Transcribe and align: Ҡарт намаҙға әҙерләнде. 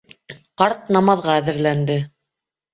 Ҡарт 0.61 0.89
намаҙға 0.97 1.37
әҙерләнде. 1.43 2.01